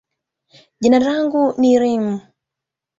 jina 0.81 0.99
langu 0.99 1.53
ni 1.59 1.79
Reem. 1.81 2.05